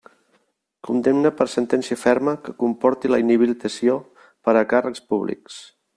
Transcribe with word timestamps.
Condemna 0.87 1.31
per 1.41 1.47
sentència 1.55 1.97
ferma, 2.05 2.35
que 2.47 2.55
comporti 2.65 3.11
la 3.13 3.19
inhabilitació 3.25 3.99
per 4.49 4.57
a 4.63 4.65
càrrecs 4.73 5.09
públics. 5.13 5.63